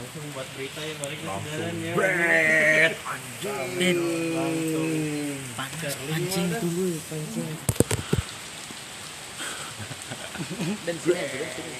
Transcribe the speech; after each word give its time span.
langsung 0.00 0.24
buat 0.32 0.48
berita 0.56 0.80
yang 0.80 0.96
balik 1.04 1.18
ke 1.20 1.26
langsung. 1.28 1.52
saudaranya. 1.60 1.92
bret 1.92 2.92
langsung. 4.32 4.90
Panas 5.60 5.94
pancing 6.08 6.48
dulu 6.56 6.88
pancing 7.04 7.52
dan 10.88 10.96
sini 11.04 11.20
juga 11.20 11.48
sini. 11.52 11.74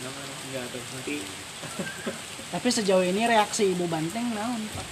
Enggak 0.00 0.64
tuh 0.72 0.80
nanti. 0.80 1.16
Tapi 2.56 2.68
sejauh 2.72 3.04
ini 3.04 3.28
reaksi 3.28 3.68
ibu 3.68 3.84
banteng 3.84 4.32
naon? 4.32 4.64
Pak 4.72 4.86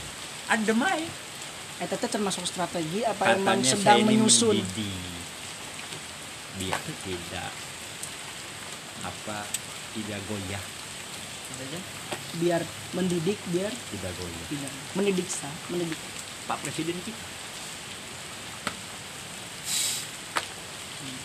adem 0.52 0.84
aja. 0.84 1.08
Eh 1.80 1.88
teteh 1.88 2.12
termasuk 2.12 2.44
strategi 2.44 3.08
apa 3.08 3.40
emang 3.40 3.64
katanya 3.64 3.72
sedang 3.72 3.84
saya 3.88 4.04
ini 4.04 4.08
menyusun? 4.20 4.56
Biar 6.60 6.80
tidak 7.08 7.50
apa 9.00 9.38
tidak 9.96 10.20
goyah 10.28 10.64
biar 12.40 12.62
mendidik 12.96 13.38
biar 13.54 13.70
tidak 13.70 14.12
goyah 14.18 14.44
tidak. 14.50 14.72
Mendidik 14.96 15.28
sah 15.30 15.54
mendidik. 15.70 16.00
Pak 16.44 16.60
Presiden 16.60 16.98
kita 17.00 17.34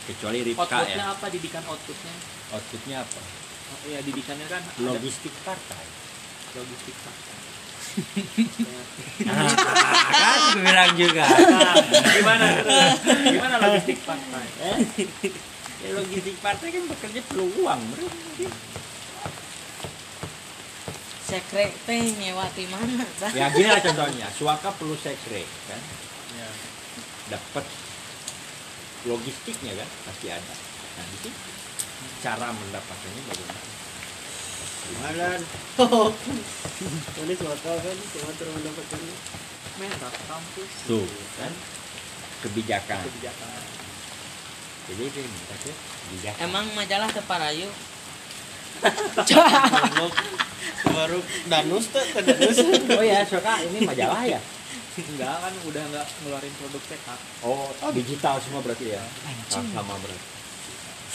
kecuali 0.10 0.42
Ripka 0.42 0.66
outputnya 0.66 1.06
ya 1.06 1.14
apa 1.14 1.26
didikan 1.30 1.64
outputnya? 1.70 2.14
Outputnya 2.50 2.98
apa? 3.06 3.22
Oh, 3.70 3.80
ya 3.86 4.00
didikannya 4.02 4.48
kan 4.50 4.62
ada 4.66 4.82
logistik 4.82 5.34
partai. 5.46 5.86
Logistik 6.58 6.96
partai. 7.06 7.38
Nah, 9.30 9.50
kan 10.22 10.40
gue 10.56 10.62
bilang 10.62 10.94
juga. 10.98 11.26
Nah, 11.26 11.74
gimana 12.18 12.46
gimana 13.30 13.56
logistik 13.62 13.98
partai? 14.02 14.46
Ya, 15.80 15.90
logistik 15.94 16.38
partai 16.42 16.68
kan 16.74 16.84
bekerja 16.90 17.20
perlu 17.30 17.46
uang 17.62 17.82
bro 17.94 18.08
sekre 21.30 21.66
teh 21.86 22.02
nyewa 22.18 22.50
di 22.58 22.66
mana 22.66 23.06
ya 23.38 23.54
gini 23.54 23.70
lah 23.70 23.82
contohnya. 23.86 24.28
Suaka 24.34 24.74
perlu 24.74 24.98
sekre 24.98 25.46
kan? 25.70 25.82
Ya. 26.34 26.50
Dapat 27.38 27.66
logistiknya 29.06 29.78
kan? 29.78 29.90
Pasti 30.10 30.28
ada. 30.34 30.54
Nah 30.98 31.06
itu 31.14 31.30
cara 32.26 32.50
mendapatkannya 32.50 33.22
bagaimana? 33.30 33.62
Malan. 34.90 35.42
Ini 37.22 37.34
suatu 37.38 37.70
kan, 37.78 37.98
cuma 38.10 38.32
terus 38.34 38.54
mendapatkan 38.58 39.02
merah 39.78 40.14
kampus. 40.26 40.72
Tuh 40.90 41.06
kan? 41.38 41.54
Kebijakan. 42.42 43.04
Kebijakan. 43.06 43.50
Jadi 44.90 45.04
ke 45.14 45.22
kebijakan. 45.22 46.40
Emang 46.42 46.66
majalah 46.74 47.10
teparayu? 47.14 47.70
Goblok. 47.70 47.99
Baru 50.90 51.20
danus 51.48 51.86
tuh, 51.92 52.04
ke 52.04 52.20
danus. 52.24 52.58
oh 52.96 53.04
ya 53.04 53.24
suaka 53.28 53.64
ini 53.64 53.84
majalah 53.84 54.24
ya? 54.26 54.40
Enggak 55.00 55.36
kan 55.40 55.54
udah 55.64 55.84
enggak 55.92 56.06
ngeluarin 56.24 56.54
produk 56.60 56.84
cetak 56.92 57.20
oh, 57.48 57.72
digital 57.96 58.36
semua 58.44 58.60
berarti 58.60 58.96
ya? 58.96 59.04
Ah, 59.04 59.64
sama 59.64 59.96
berarti. 59.96 60.28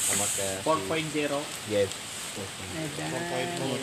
Sama 0.04 0.26
ke 0.36 0.48
4.0 0.64 1.72
yes. 1.72 1.90
Edan. 2.74 3.08
4.0. 3.62 3.78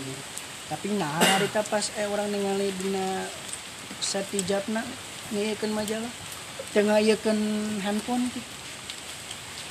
tapi 0.71 0.87
nah 0.95 1.19
kita 1.39 1.61
pas 1.67 1.85
eh 1.99 2.07
orang 2.07 2.31
ningali 2.31 2.71
dina 2.79 3.27
set 3.99 4.25
hijabna 4.31 4.81
ngiekeun 5.33 5.71
majalah. 5.75 6.11
Tengah 6.71 7.03
ngiekeun 7.03 7.39
handphone 7.83 8.31
gitu 8.31 8.60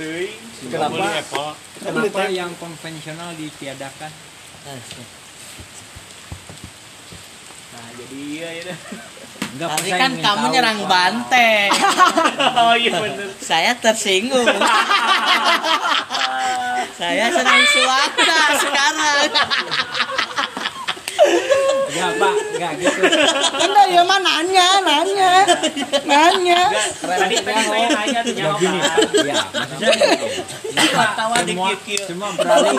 Teuing. 0.00 0.32
Kenapa? 0.72 1.52
Kenapa 1.76 2.24
yang 2.32 2.56
konvensional 2.56 3.36
ditiadakan? 3.36 4.08
Nah 7.68 7.86
jadi 8.00 8.16
iya 8.16 8.48
ya 8.64 8.72
Enggak 9.50 9.68
tapi 9.76 9.90
kan 9.92 10.12
kamu 10.16 10.44
nyerang 10.56 10.80
banteng 10.88 11.68
oh 12.64 12.72
iya 12.80 12.96
bener. 12.96 13.28
Saya 13.44 13.76
tersinggung. 13.76 14.46
Saya 17.00 17.28
senang 17.28 17.64
suaka 17.68 18.40
sekarang. 18.56 19.28
Enggak 21.92 22.10
pak. 22.16 22.34
Enggak 22.56 22.72
gitu. 22.80 23.00
Enggak 23.68 23.86
ya 23.92 24.02
mah 24.08 24.18
nanya 24.24 24.79
nanya. 26.08 26.62
Tadi 27.00 27.36
tadi 27.40 27.62
saya 27.66 27.88
nanya 27.92 28.20
tuh 28.24 28.34
nyawa 28.34 28.54
gini. 28.58 28.78
Ya 29.26 29.40
maksudnya 29.52 29.94
gini. 29.96 30.28
Tawa 30.90 31.36
di 31.44 31.54
semua 31.54 31.70
semua 32.06 32.30
beralih 32.34 32.76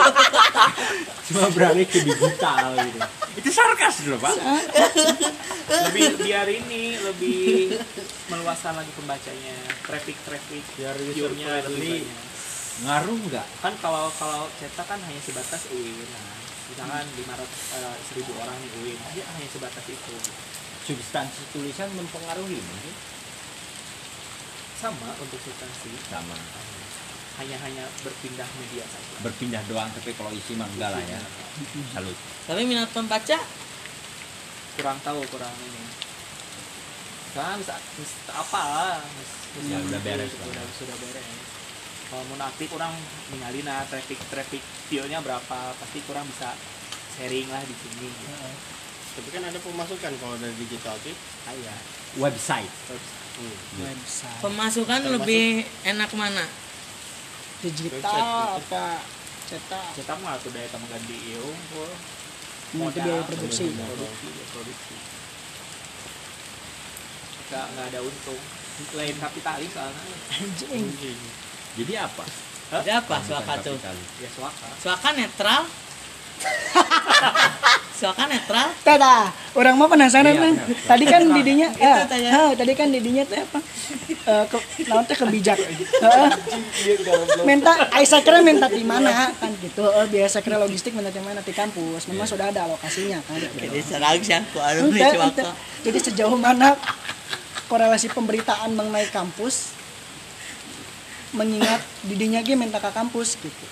semua 1.31 1.47
beralih 1.56 1.86
ke 1.88 2.00
digital 2.03 2.75
gitu. 2.75 3.00
Itu 3.40 3.50
sarkas 3.50 4.03
loh 4.08 4.19
pak. 4.19 4.36
Lebih 5.92 6.19
biar 6.19 6.47
ini 6.52 7.00
lebih 7.00 7.80
meluaskan 8.28 8.75
lagi 8.75 8.92
pembacanya. 8.98 9.56
Traffic 9.88 10.18
traffic 10.28 10.63
Biar 10.75 10.96
user 11.00 11.31
view-nya 11.31 11.63
lebih 11.72 12.03
ngaruh 12.84 13.19
nggak? 13.31 13.48
Kan 13.63 13.74
kalau 13.80 14.12
kalau 14.19 14.52
cetak 14.59 14.86
kan 14.88 15.00
hanya 15.00 15.22
sebatas 15.24 15.72
UIN. 15.72 15.96
Nah 16.12 16.36
misalkan 16.72 17.03
500 17.03 17.44
eh, 17.80 17.96
1000 18.24 18.42
orang 18.44 18.56
nih 18.59 18.72
UIN. 18.84 19.00
Dia 19.16 19.24
hanya 19.31 19.48
sebatas 19.48 19.86
itu 19.88 20.16
substansi 20.86 21.42
tulisan 21.53 21.90
mempengaruhi 21.94 22.58
mungkin? 22.58 22.96
Sama 24.81 25.14
untuk 25.22 25.38
substansi. 25.38 25.94
Sama. 26.09 26.36
Hanya 27.40 27.58
hanya 27.64 27.86
berpindah 28.02 28.50
media 28.59 28.84
saja. 28.86 29.14
Berpindah 29.22 29.62
doang 29.69 29.90
tapi 29.94 30.12
kalau 30.18 30.34
isi 30.34 30.58
mah 30.58 30.68
enggak 30.78 30.90
lah 30.94 31.03
ya. 31.06 31.19
Salut. 31.94 32.18
Tapi 32.50 32.62
minat 32.66 32.90
pembaca 32.90 33.38
kurang 34.78 34.97
tahu 35.06 35.22
kurang 35.30 35.53
ini. 35.62 35.84
Kan 37.31 37.62
saat 37.63 37.80
apa 38.34 38.62
lah 38.62 39.00
Ya, 39.68 39.84
udah 39.84 40.00
beres 40.00 40.31
lah. 40.40 40.48
udah 40.48 40.63
sudah 40.80 40.96
beres. 40.96 41.28
Kalau 42.08 42.24
mau 42.28 42.40
aktif 42.44 42.72
orang 42.75 42.92
ninggalin 43.31 43.63
nah 43.68 43.84
traffic 43.88 44.19
traffic 44.31 44.63
view-nya 44.92 45.24
berapa 45.24 45.58
pasti 45.80 46.00
kurang 46.08 46.28
bisa 46.28 46.56
sharing 47.16 47.48
lah 47.48 47.63
di 47.63 47.75
sini. 47.75 48.08
Gitu. 48.08 48.31
Tapi 49.11 49.27
kan 49.29 49.44
ada 49.44 49.59
pemasukan 49.59 50.11
kalau 50.17 50.35
dari 50.39 50.55
digital 50.55 50.95
sih. 51.03 51.16
Ah, 51.44 51.53
iya. 51.53 51.75
website. 52.17 52.72
Hmm. 53.39 53.57
website. 53.79 54.39
Pemasukan 54.39 54.99
Termasuk- 54.99 55.16
lebih 55.23 55.45
enak 55.88 56.11
mana? 56.16 56.45
Digital 57.61 58.57
apa 58.57 59.03
cetak? 59.47 59.85
Cetak 59.95 60.17
mah 60.19 60.35
tuh 60.39 60.50
daya 60.51 60.67
tambah 60.71 60.88
ganti 60.88 61.16
iyo 61.29 61.44
mau 62.71 62.88
biaya 62.88 63.19
produksi. 63.27 63.67
Produksi 63.75 64.27
produksi. 64.50 64.95
Nggak 67.51 67.66
nggak 67.67 67.85
ada 67.91 68.00
untung. 68.00 68.41
Lain 68.95 69.16
kapitalis 69.19 69.69
soalnya. 69.75 70.16
Anjing. 70.71 71.19
Jadi 71.77 71.94
apa? 72.00 72.23
Ada 72.71 73.03
apa? 73.03 73.16
Bukan 73.19 73.21
suaka 73.27 73.53
tuh. 73.59 73.77
ya 74.23 74.29
suaka. 74.31 74.67
Suaka 74.79 75.07
netral 75.13 75.67
suaka 78.02 78.25
netral 78.25 78.74
Tada, 78.81 79.29
orang 79.53 79.78
mah 79.78 79.85
penasaran 79.85 80.34
Iya, 80.34 80.41
kan. 80.41 80.53
Tadi 80.90 81.06
kan 81.06 81.22
didinya, 81.22 81.69
Itu 81.69 81.85
ah, 81.85 82.06
tanya. 82.09 82.29
ah, 82.34 82.52
tadi 82.57 82.74
kan 82.74 82.88
didinya 82.90 83.24
teh 83.29 83.46
apa? 83.46 83.59
Eh, 84.09 84.46
ke, 84.50 84.57
naon 84.90 85.06
teh 85.06 85.13
kebijak. 85.13 85.57
Heeh. 86.03 86.30
minta, 87.46 87.78
ai 87.94 88.01
saya 88.09 88.25
kira 88.25 88.41
minta 88.41 88.66
di 88.66 88.81
mana 88.81 89.30
kan 89.38 89.53
gitu. 89.62 89.85
Eh, 89.85 90.07
biasa 90.09 90.41
kira 90.41 90.57
logistik 90.57 90.97
minta 90.97 91.13
di 91.13 91.22
mana 91.22 91.46
di 91.46 91.53
kampus. 91.53 92.09
Memang 92.09 92.25
sudah 92.25 92.50
ada 92.50 92.66
alokasinya 92.66 93.22
kan. 93.22 93.38
jadi 93.38 93.80
serang 93.85 94.18
sih 94.18 94.34
aku 94.34 94.57
anu. 94.57 94.90
Jadi 95.85 95.97
sejauh 96.01 96.38
mana 96.41 96.74
korelasi 97.69 98.09
pemberitaan 98.09 98.74
mengenai 98.74 99.13
kampus 99.13 99.78
mengingat 101.31 101.80
didinya 102.03 102.44
ge 102.44 102.57
minta 102.57 102.81
ke 102.81 102.90
kampus 102.91 103.38
gitu. 103.40 103.66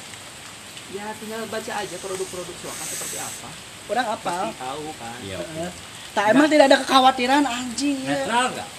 Ya 0.90 1.06
tinggal 1.16 1.42
baca 1.46 1.72
aja 1.76 1.96
produk-produk 1.98 2.56
suaka 2.56 2.84
seperti 2.84 3.18
apa 3.18 3.50
Orang 3.88 4.06
pasti 4.12 4.28
apa? 4.28 4.38
tahu 4.56 4.86
kan 4.96 5.18
iya. 5.22 5.38
Heeh. 5.40 5.70
Tak 6.10 6.26
emang 6.30 6.46
tidak 6.46 6.66
ada 6.68 6.78
kekhawatiran 6.80 7.44
anjing. 7.44 7.98
ya. 8.00 8.10
netral 8.16 8.46
nggak 8.52 8.70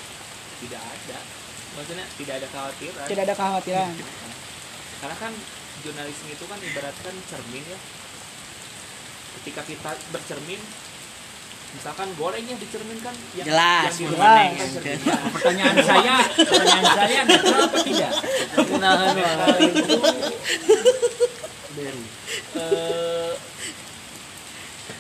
tidak 0.61 0.83
ada 0.83 1.19
maksudnya 1.73 2.07
tidak 2.15 2.35
ada 2.37 2.47
kekhawatiran 2.47 3.07
Tidak 3.07 3.23
ada 3.23 3.35
kekhawatiran. 3.35 3.91
karena 5.01 5.17
kan 5.17 5.33
jurnalisme 5.81 6.29
itu 6.29 6.45
kan 6.45 6.59
ibaratkan 6.61 7.15
cermin 7.25 7.65
ya 7.65 7.79
ketika 9.33 9.63
kita 9.65 9.91
bercermin 10.11 10.61
misalkan 11.71 12.11
gorengnya 12.15 12.59
dicerminkan 12.59 13.15
yang 13.33 13.47
Jelas, 13.47 13.95
yang 13.97 14.11
jelas. 14.11 14.51
kan 15.07 15.23
pertanyaan 15.31 15.77
saya 15.81 16.15
pertanyaan 16.35 16.85
saya 16.93 17.21
netral 17.25 17.61
apa 17.65 17.79
tidak 17.81 18.13
nah 18.77 19.07
itu 19.57 19.97
eh 22.61 23.33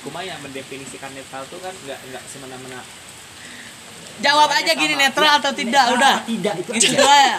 kumaya 0.00 0.32
yang 0.32 0.40
mendefinisikan 0.40 1.12
netral 1.12 1.44
itu 1.44 1.56
kan 1.58 1.74
nggak 1.76 1.98
nggak 2.08 2.22
semena-mena. 2.26 2.80
Jawab 4.20 4.48
aja 4.50 4.72
gini 4.72 4.94
netral 4.94 5.40
atau 5.40 5.52
tidak 5.52 5.84
udah. 5.92 6.24
tidak 6.24 6.54
itu 6.56 6.70
gitu 6.78 7.00
aja. 7.00 7.36
aja. 7.36 7.38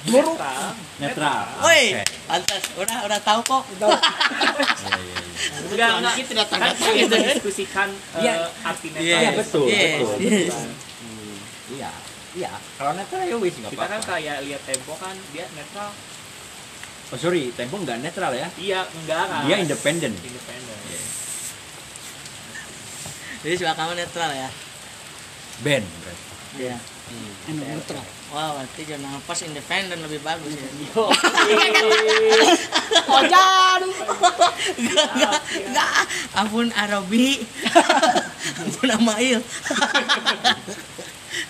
Netral. 0.00 0.62
Netral. 0.96 1.42
Woi 1.60 1.84
Oke. 1.92 2.02
pantas. 2.24 2.62
Udah 2.74 2.98
udah 3.04 3.20
tahu 3.20 3.40
kok. 3.42 3.62
Iya, 3.68 3.86
iya, 3.86 4.96
iya. 4.96 5.18
enggak 5.66 5.90
enggak 5.98 6.14
Kita 6.16 6.28
tidak 6.30 6.46
kan 6.48 6.60
kita 6.72 7.14
mendiskusikan 7.16 7.88
eh, 8.16 8.22
Iya. 8.22 8.32
arti 8.64 8.86
netral. 8.88 9.04
Iya, 9.04 9.18
Iya. 9.20 9.30
betul, 9.36 9.64
Yes, 9.66 10.00
betul. 10.00 10.70
Hmm, 11.00 11.36
Iya, 11.70 11.90
iya. 12.34 12.50
Kalau 12.74 12.92
netral 12.94 13.20
ya 13.22 13.36
wis 13.36 13.54
nggak 13.54 13.70
kita 13.70 13.84
kan 13.84 14.00
apa-apa. 14.00 14.12
kayak 14.16 14.36
lihat 14.46 14.62
tempo 14.64 14.92
kan 14.96 15.14
dia 15.30 15.44
netral 15.52 15.90
Oh 17.10 17.18
sorry, 17.18 17.50
Tempo 17.58 17.74
nggak 17.74 18.06
netral 18.06 18.30
ya. 18.30 18.46
iya 18.54 18.86
enggak 18.86 19.24
kan 19.26 19.42
Dia 19.42 19.58
independen. 19.58 20.14
independen 20.14 20.78
Jadi 23.42 23.54
suka 23.56 23.72
kamu 23.74 23.98
netral 23.98 24.30
ya. 24.30 24.46
Band 25.66 25.86
berarti. 26.04 26.28
Iya. 26.60 26.76
neutral 27.50 28.04
Wah, 28.30 28.54
berarti 28.54 28.86
jangan 28.86 29.18
pas 29.26 29.34
independen 29.42 29.98
lebih 30.06 30.22
bagus 30.22 30.54
ya. 30.54 30.70
ojan 33.10 33.80
Enggak, 34.78 35.10
enggak, 35.10 35.38
enggak. 35.66 35.90
Ampun 36.38 36.70
Arabi. 36.70 37.42
Ampun 38.62 38.88
Amail. 38.94 39.42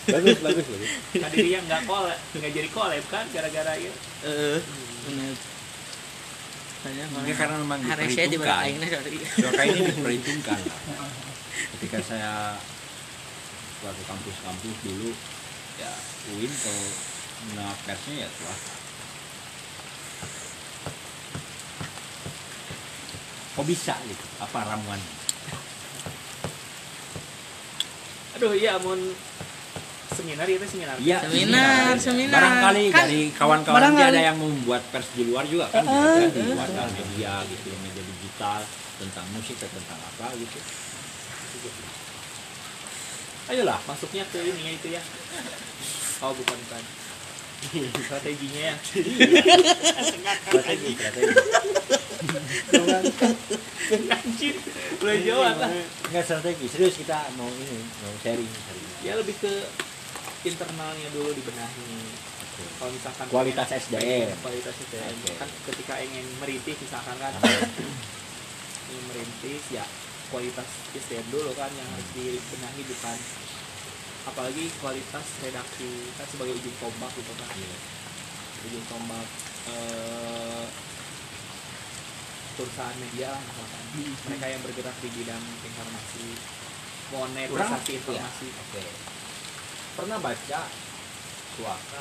bagus, 0.09 0.39
bagus, 0.41 0.67
bagus. 0.67 0.91
tadi 1.13 1.37
dia 1.45 1.59
nggak 1.61 1.83
collab 1.85 2.19
nggak 2.33 2.53
jadi 2.55 2.69
collab 2.73 3.05
kan 3.09 3.25
gara-gara 3.31 3.73
itu 3.77 3.93
Eh, 4.21 4.59
benar. 5.09 5.35
Tanya 6.81 7.05
karena 7.37 7.57
memang 7.61 7.81
hari 7.85 8.09
saya 8.09 8.29
di 8.29 8.37
diperhitungkan. 8.37 9.05
Suaka 9.37 9.63
ini 9.69 9.81
diperhitungkan. 9.93 10.59
lah. 10.65 10.81
Ketika 11.77 11.99
saya 12.01 12.57
waktu 13.81 14.03
kampus-kampus 14.05 14.77
dulu, 14.85 15.13
ya 15.77 15.93
UIN 16.33 16.53
kalau 16.53 16.89
menengah 17.49 17.77
persnya 17.85 18.15
ya 18.25 18.29
telah 18.29 18.59
kok 23.51 23.67
bisa 23.67 23.95
gitu 24.07 24.25
apa 24.41 24.59
ramuan 24.63 25.01
aduh 28.37 28.53
iya 28.57 28.79
amun 28.81 29.01
seminar 30.21 30.47
itu 30.47 30.67
seminar 30.67 30.95
Iya, 30.97 31.19
Seminar, 31.23 31.93
seminar. 31.97 32.35
Barangkali 32.37 32.85
Kan- 32.89 33.01
dari 33.03 33.21
kawan-kawan 33.33 33.91
dia 33.93 34.07
ada 34.07 34.21
yang 34.23 34.37
membuat 34.37 34.83
pers 34.89 35.09
di 35.13 35.25
luar 35.25 35.45
juga 35.45 35.67
kan, 35.69 35.83
Eh, 35.83 36.29
bisa 36.29 36.29
di 36.31 36.43
luar 36.47 36.69
media 36.69 37.41
gitu, 37.45 37.69
media 37.81 38.05
digital 38.05 38.61
tentang 38.97 39.25
musik 39.33 39.57
atau 39.57 39.73
tentang 39.73 39.97
apa 39.99 40.27
gitu. 40.37 40.59
Ayolah, 43.49 43.81
masuknya 43.83 44.23
ke 44.27 44.39
ini 44.41 44.77
itu 44.77 44.89
ya 44.91 45.03
oh 46.21 46.31
bukan 46.31 46.57
bukan 46.61 46.83
strateginya 48.05 48.63
ya 48.63 48.75
strategi, 50.41 50.91
strategi. 50.95 51.35
anjir 54.07 54.55
boleh 54.97 55.19
jawab 55.21 55.55
lah 55.59 55.71
Enggak 56.07 56.25
strategi, 56.25 56.67
serius 56.69 56.95
kita 56.95 57.19
mau 57.35 57.49
ini, 57.49 57.81
mau 57.99 58.13
sharing, 58.19 58.47
sharing. 58.47 58.87
ya 59.01 59.13
lebih 59.17 59.35
ke 59.35 59.53
internalnya 60.43 61.09
dulu 61.11 61.31
dibenahi. 61.31 61.93
Kalau 62.77 62.93
misalkan 62.93 63.25
Kualitas 63.29 63.67
pengen- 63.67 63.83
SDM. 63.83 64.01
pengen 64.27 64.41
kualitas 64.41 64.75
SDM 64.79 65.15
Oke. 65.17 65.33
kan 65.35 65.49
ketika 65.67 65.95
ingin 65.97 66.27
merintis 66.37 66.77
misalkan 66.77 67.17
kan 67.17 67.33
ingin 68.91 69.05
merintis 69.09 69.65
ya 69.73 69.85
kualitas 70.29 70.69
SDM 70.93 71.25
dulu 71.29 71.57
kan 71.57 71.73
yang 71.73 71.89
harus 71.89 72.09
dibenahi 72.13 72.83
bukan 72.85 73.17
apalagi 74.23 74.69
kualitas 74.77 75.27
redaksi 75.41 75.89
kan 76.15 76.27
sebagai 76.29 76.53
ujung 76.55 76.77
tombak 76.77 77.09
gitu 77.17 77.33
kan. 77.33 77.49
Ujung 78.69 78.85
tombak 78.93 79.25
eh, 79.73 80.65
perusahaan 82.57 82.97
media 83.01 83.33
lah 83.33 83.41
misalkan. 83.41 83.85
Mereka 84.29 84.47
yang 84.47 84.61
bergerak 84.61 84.97
di 85.01 85.09
bidang 85.17 85.45
informasi 85.65 86.25
monetisasi 87.11 87.91
informasi. 87.97 88.47
Oke. 88.53 88.85
Pernah 90.01 90.17
baca 90.17 90.61
suaka 91.53 92.01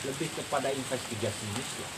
lebih 0.00 0.28
kepada 0.32 0.68
investigasi 0.70 1.44
news 1.54 1.72
lah. 1.78 1.92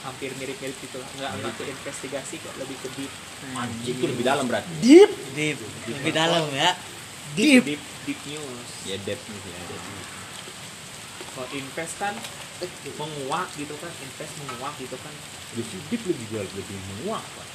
hampir 0.00 0.32
mirip-mirip 0.32 0.72
gitu 0.80 0.96
lah 0.96 1.08
nggak 1.12 1.32
nggak 1.36 1.52
ke 1.60 1.64
investigasi 1.68 2.40
kok 2.40 2.56
lebih 2.56 2.72
ke 2.80 2.88
deep 2.96 3.12
Anjing 3.52 3.92
itu 3.92 4.04
lebih 4.08 4.24
dalam 4.24 4.48
berarti. 4.48 4.72
deep 4.80 5.12
Deep, 5.36 5.60
lebih 5.84 6.12
dalam 6.16 6.48
ya. 6.48 6.72
deep 7.36 7.60
deep 7.68 7.82
deep 8.08 8.20
news 8.24 8.68
Ya 8.88 8.96
depth 8.98 9.20
nih 9.20 9.40
ya. 9.44 9.60
depth. 9.68 10.08
kalau 11.30 11.48
invest 11.52 11.94
kan 12.00 12.14
menguak 12.96 13.48
gitu 13.54 13.76
kan 13.76 13.92
invest 14.00 14.32
menguak 14.40 14.72
gitu 14.80 14.96
kan 14.96 15.12
Justru 15.52 15.76
deep 15.92 16.02
lebih 16.08 16.24
jual 16.32 16.46
lebih 16.48 16.76
menguak 16.88 17.20
Pak. 17.20 17.48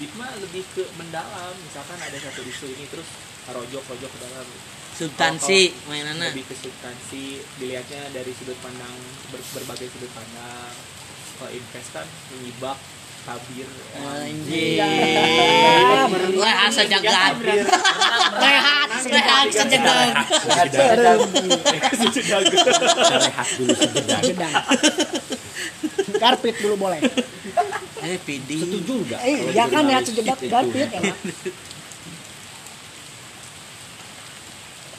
deep 0.00 0.12
mah 0.16 0.32
lebih 0.40 0.64
ke 0.72 0.88
mendalam 0.96 1.52
misalkan 1.60 2.00
ada 2.00 2.16
satu 2.16 2.40
isu 2.40 2.64
ini 2.72 2.88
terus 2.88 3.08
rojok 3.46 3.82
rojok 3.82 4.10
ke 4.10 4.18
dalam 4.20 4.46
Substansi 4.90 5.72
mainannya. 5.88 6.28
lebih 6.28 6.44
ke 6.44 6.52
substansi 6.54 7.40
dilihatnya 7.56 8.12
dari 8.12 8.28
sudut 8.30 8.58
pandang 8.60 8.92
ber- 9.28 9.48
berbagai 9.54 9.88
sudut 9.88 10.12
pandang 10.12 10.74
kalau 11.36 11.50
invest 11.50 11.88
kan 11.90 12.04
menyibak 12.30 12.76
tabir 13.20 13.64
Anjing. 13.96 14.80
Rehat 16.36 16.68
sejagat. 16.70 17.36
Rehat, 17.40 18.88
rehat 19.04 19.48
sejagat. 19.50 20.08
Kita 20.40 20.96
rehat 23.16 23.48
dulu 23.56 23.72
gedang 24.20 24.52
karpet 26.18 26.54
dulu 26.60 26.76
boleh 26.76 27.00
Eh, 28.00 28.16
PD. 28.18 28.50
Setuju 28.56 28.94
enggak? 29.04 29.20
eh 29.22 29.52
ya 29.52 29.64
kan 29.68 29.84
ya 29.84 30.00
itu? 30.00 30.12
karpet 30.48 30.88
emang 30.90 31.16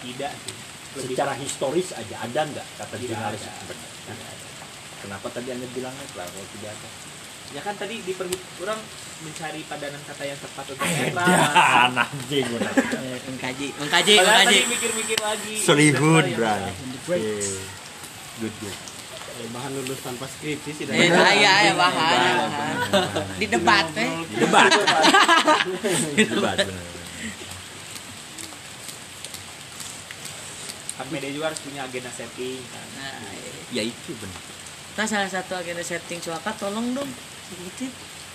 tidak 0.02 0.34
sih 0.42 0.56
lebih 0.92 1.16
Secara 1.16 1.34
historis 1.38 1.88
aja 1.94 2.16
ada 2.20 2.42
enggak 2.44 2.68
kata 2.76 2.94
Tidak 2.94 3.06
jurnalis 3.08 3.42
ada. 3.42 3.74
Kenapa 5.00 5.28
tadi 5.30 5.48
anda 5.50 5.66
bilang 5.72 5.94
netral 5.96 6.28
kalau 6.28 6.48
tidak 6.52 6.74
ada? 6.74 6.90
ya 7.52 7.60
kan 7.60 7.76
tadi 7.76 8.00
diperhit 8.02 8.40
kurang 8.56 8.80
mencari 9.20 9.60
padanan 9.68 10.00
kata 10.08 10.24
yang 10.24 10.40
tepat 10.40 10.72
untuk 10.72 10.88
netral 10.88 11.28
anjing 12.00 12.48
benar. 12.48 12.72
Eh, 12.72 13.20
Mengkaji, 13.28 13.68
mengkaji, 13.76 14.14
mengkaji. 14.16 14.48
tadi 14.48 14.58
mikir-mikir 14.72 15.20
lagi 15.20 15.56
Netral 15.60 16.32
bro. 16.32 16.56
Good, 18.40 18.56
good. 18.56 18.78
Eh, 19.32 19.48
bahan 19.52 19.72
lulus 19.74 20.00
tanpa 20.00 20.26
skripsi 20.28 20.72
sih 20.72 20.86
Eh, 20.88 21.12
saya 21.12 21.52
ya 21.62 21.74
bahan, 21.76 22.16
ya, 22.16 22.34
bahan. 22.40 22.76
Di 23.36 23.46
debat 23.52 23.88
eh. 23.96 24.12
Debat. 24.38 24.72
Debat 26.32 26.58
benar. 26.62 27.01
Kan 31.02 31.10
media 31.10 31.30
juga 31.30 31.50
harus 31.50 31.60
punya 31.60 31.82
agenda 31.82 32.08
setting 32.10 32.62
kan 32.68 32.86
Nah, 32.94 33.34
Ya 33.72 33.82
itu 33.82 34.12
benar. 34.14 34.42
kita 34.92 35.04
salah 35.08 35.26
satu 35.28 35.56
agenda 35.56 35.82
setting 35.82 36.20
cuaca 36.20 36.52
tolong 36.54 36.92
dong 36.92 37.10
sedikit. 37.48 37.90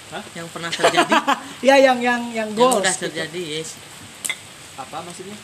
Hah? 0.08 0.22
Yang 0.32 0.48
pernah 0.50 0.70
terjadi, 0.70 1.14
ya 1.66 1.76
yang 1.76 1.98
yang 1.98 2.22
yang 2.30 2.48
yang 2.48 2.48
goals 2.52 2.78
udah 2.78 2.90
gitu. 2.90 3.06
terjadi, 3.06 3.42
yes. 3.58 3.74
apa 4.74 4.98
maksudnya 5.00 5.34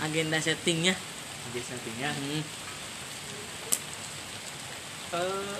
Agenda 0.00 0.36
settingnya. 0.36 0.96
agenda 1.46 1.66
settingnya 1.66 2.10
Hmm. 2.10 2.42
eh 5.12 5.56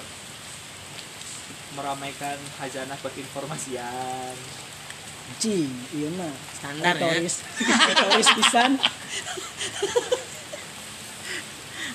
meramaikan 1.70 2.38
hajanah 2.56 2.98
perinformasian 2.98 4.34
Cing, 5.38 5.70
iya 5.92 6.10
mah 6.10 6.34
Standar 6.52 6.90
ya. 6.90 7.06
Retoris. 7.14 7.34
Retoris 7.60 8.28
pisan 8.34 8.70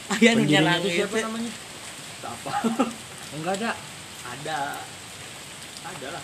Ayan 0.05 0.37
Pendirinya 0.37 0.61
nyerang 0.61 0.79
itu 0.85 0.89
siapa 1.01 1.15
namanya? 1.25 1.51
apa. 2.25 2.51
Enggak 3.37 3.53
ada. 3.61 3.71
ada. 4.25 4.59
Ada 5.85 6.07
lah. 6.13 6.23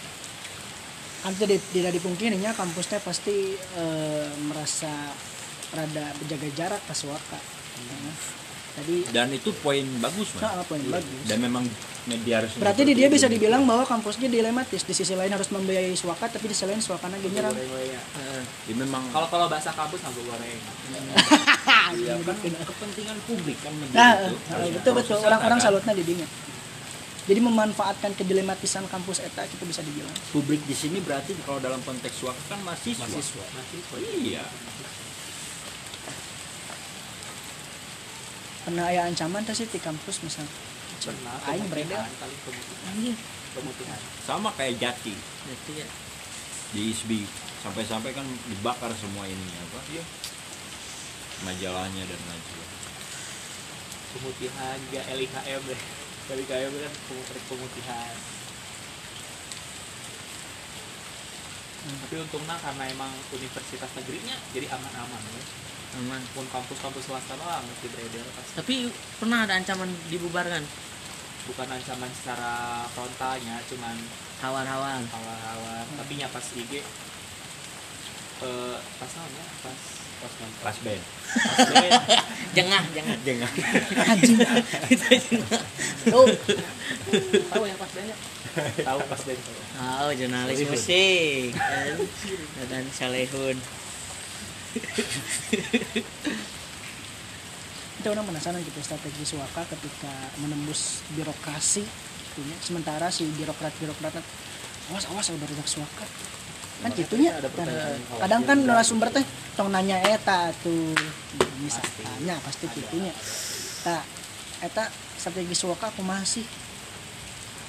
Kan 1.21 1.33
tidak 1.37 1.61
tidak 1.69 1.91
dipungkirinya 1.93 2.51
kampusnya 2.57 2.97
pasti 3.01 3.53
eh, 3.57 4.29
merasa 4.49 4.89
rada 5.71 6.05
menjaga 6.17 6.49
jarak 6.57 6.81
ke 6.83 6.93
suaka 6.97 7.39
Nah, 7.81 8.13
tadi 8.77 8.95
Dan 9.09 9.33
itu 9.33 9.49
poin 9.63 9.81
bagus, 10.03 10.37
Mas. 10.37 10.41
nah, 10.43 10.61
poin 10.69 10.81
bagus. 10.85 11.21
Dan 11.25 11.41
memang 11.41 11.65
media 12.05 12.41
harus 12.41 12.53
berarti 12.57 12.81
di 12.85 12.93
dia 12.93 13.09
bisa 13.09 13.25
dibilang 13.25 13.65
bahwa 13.65 13.85
kampusnya 13.89 14.29
dilematis. 14.29 14.85
Di 14.85 14.93
sisi 14.93 15.17
lain 15.17 15.33
harus 15.33 15.49
membiayai 15.49 15.97
suaka 15.97 16.29
tapi 16.29 16.49
di 16.49 16.53
sisi 16.53 16.69
lain 16.69 16.81
suakanya 16.81 17.17
lagi 17.17 17.29
nyerang 17.33 17.53
Goreng-gorengnya. 17.53 18.01
Heeh. 18.01 18.43
Ya, 18.69 18.73
memang 18.77 19.01
kalau 19.09 19.27
kalau 19.29 19.45
bahasa 19.49 19.73
kampus 19.73 20.01
nggak 20.01 20.13
goreng 20.25 20.59
ya, 21.93 22.15
kan 22.17 22.35
kepentingan 22.41 23.17
publik 23.23 23.57
kan 23.57 23.73
nah 23.91 24.13
itu. 24.17 24.35
eh, 24.53 24.69
betul 24.73 24.93
betul 24.95 25.17
orang-orang 25.19 25.57
kan. 25.57 25.65
salutnya 25.65 25.93
di 25.93 26.03
dinya 26.03 26.27
jadi 27.21 27.37
memanfaatkan 27.39 28.11
kedilematisan 28.13 28.87
kampus 28.87 29.19
eta 29.19 29.45
itu 29.45 29.61
bisa 29.61 29.79
dibilang 29.79 30.09
Publik 30.31 30.61
di 30.63 30.73
sini 30.73 30.97
berarti 30.99 31.37
kalau 31.41 31.59
dalam 31.59 31.77
konteks 31.79 32.17
suaka 32.17 32.41
kan 32.47 32.59
mahasiswa. 32.61 33.03
mahasiswa 33.03 33.43
mahasiswa 33.45 33.95
Iya. 34.17 34.43
pernah 38.61 38.85
ada 38.85 39.01
ancaman 39.03 39.41
tuh 39.41 39.53
sih 39.53 39.65
di 39.65 39.79
kampus 39.79 40.21
misal 40.21 40.45
pernah 40.99 41.33
Aing 41.47 41.65
beredar. 41.65 42.05
Anjir. 42.87 43.17
pemutihan 43.51 43.99
sama 44.21 44.53
kayak 44.53 44.77
jati 44.77 45.13
Berarti 45.43 45.73
ya. 45.75 45.87
di 46.71 46.81
ISBI 46.89 47.21
sampai-sampai 47.59 48.11
kan 48.11 48.25
dibakar 48.47 48.93
semua 48.93 49.25
ini 49.25 49.45
apa 49.59 49.79
Iya. 49.89 50.03
Majalahnya 51.41 52.03
dan 52.03 52.19
sebagainya 52.19 52.67
pemutihan 54.11 54.77
juga 54.83 55.01
LIKM 55.09 55.61
deh 55.65 55.81
LIKM 56.31 56.71
kan 56.71 56.93
pem- 57.07 57.45
pemutihan 57.47 58.15
tapi 61.81 62.15
untungnya 62.15 62.55
karena 62.55 62.83
emang 62.87 63.09
universitas 63.31 63.89
negerinya 63.91 64.37
jadi 64.53 64.69
aman-aman 64.69 65.21
ya. 65.27 65.43
Aman. 65.91 66.21
pun 66.31 66.45
kampus-kampus 66.47 67.03
swasta 67.03 67.35
doang 67.35 67.65
mesti 67.65 67.89
beredar 67.89 68.23
pasti 68.31 68.53
Tapi 68.55 68.75
pernah 69.17 69.43
ada 69.43 69.59
ancaman 69.59 69.89
dibubarkan. 70.07 70.63
bukan 71.41 71.67
ancaman 71.67 72.07
secara 72.13 72.53
frontalnya 72.87 73.57
cuman 73.65 73.97
Hawan-hawan. 74.39 75.01
awal-awal 75.03 75.81
tapi 75.97 76.15
nya 76.15 76.29
pas 76.29 76.45
IG 76.53 76.85
eh 78.39 78.77
pas 78.97 79.11
namanya 79.11 79.45
pas 79.59 79.79
pas 80.21 80.33
band 80.37 80.53
pas 80.61 80.75
band, 80.85 81.03
Jengah, 82.51 82.83
jengah. 82.91 83.15
jangan 83.23 83.49
anjing 84.11 84.37
Itu 84.91 85.05
jengah. 85.07 85.61
oh 86.13 86.27
tahu 87.49 87.63
yang 87.65 87.79
pas 87.79 87.89
bandnya 87.91 88.15
tahu 88.83 88.99
pas 89.07 89.21
band 89.23 89.39
tahu. 89.39 89.55
Oh, 89.81 90.11
jurnalis 90.13 90.59
musik. 90.67 91.55
Dan 92.69 92.83
Salehun. 92.93 93.57
kita 97.97 98.07
orang 98.09 98.25
penasaran 98.25 98.57
gitu 98.63 98.79
strategi 98.81 99.23
suaka 99.27 99.61
ketika 99.67 100.09
menembus 100.41 101.05
birokrasi 101.13 101.85
gitu 101.85 102.39
ya. 102.41 102.57
sementara 102.63 103.13
si 103.13 103.29
birokrat 103.37 103.69
birokrat 103.77 104.15
awas 104.89 105.05
awas 105.11 105.29
ada 105.29 105.37
baru 105.37 105.53
suaka 105.61 106.05
kan 106.81 106.91
gitunya 106.97 107.31
kan, 107.37 107.67
kadang 108.25 108.41
kan 108.41 108.57
narasumber 108.65 109.13
teh 109.13 109.25
tong 109.53 109.69
nanya 109.69 110.01
eta 110.01 110.49
tuh. 110.65 110.97
Misalnya 111.61 112.41
pasti 112.41 112.65
gitunya 112.73 113.13
tak 113.85 114.01
eta 114.65 114.89
strategi 115.17 115.53
suaka 115.53 115.93
aku 115.93 116.01
masih 116.01 116.45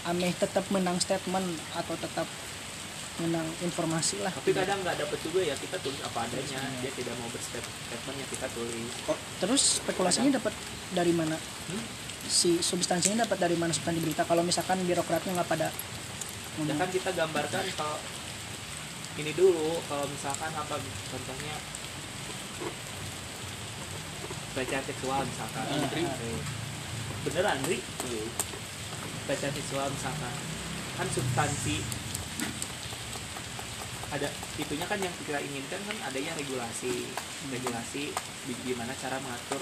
ameh 0.09 0.33
tetap 0.35 0.65
menang 0.73 0.97
statement 0.99 1.45
atau 1.77 1.95
tetap 2.01 2.27
menang 3.21 3.45
informasi 3.61 4.25
lah. 4.25 4.33
Tapi 4.33 4.57
kadang 4.57 4.81
nggak 4.81 4.97
dapet 4.97 5.19
juga 5.21 5.45
ya 5.45 5.55
kita 5.61 5.77
tulis 5.85 6.01
apa 6.01 6.25
adanya. 6.25 6.61
Dia 6.81 6.93
tidak 6.97 7.15
mau 7.21 7.29
berstatement 7.29 8.17
ya 8.17 8.27
kita 8.33 8.47
tulis. 8.57 8.93
Terus 9.45 9.63
spekulasinya 9.85 10.41
dapat 10.41 10.57
dari 10.97 11.13
mana? 11.13 11.37
Hmm? 11.37 11.85
si 12.23 12.63
substansinya 12.63 13.27
dapat 13.27 13.51
dari 13.51 13.57
mana? 13.59 13.75
Substansi 13.75 13.99
berita 13.99 14.23
kalau 14.23 14.47
misalkan 14.47 14.79
birokratnya 14.87 15.35
nggak 15.35 15.49
pada 15.51 15.69
ya 16.53 16.75
kan 16.77 16.89
kita 16.93 17.11
gambarkan 17.17 17.65
kalau 17.75 17.97
ini 19.21 19.33
dulu 19.37 19.77
kalau 19.89 20.09
misalkan 20.09 20.53
apa 20.57 20.81
contohnya. 20.81 21.57
Pelecehan 24.53 24.85
seksual 24.85 25.21
misalkan. 25.25 25.65
Ri. 25.93 26.05
beneran 27.23 27.61
Ri 27.69 27.79
pelecehan 29.29 29.53
seksual 29.53 29.89
misalkan. 29.93 30.35
Kan 30.97 31.09
substansi. 31.13 31.77
Ada 34.13 34.29
itunya 34.61 34.85
kan 34.85 35.01
yang 35.01 35.13
kita 35.25 35.41
inginkan 35.41 35.81
kan 35.89 35.97
adanya 36.09 36.33
regulasi. 36.37 37.09
Regulasi 37.53 38.13
gimana 38.65 38.93
cara 38.97 39.21
mengatur 39.21 39.61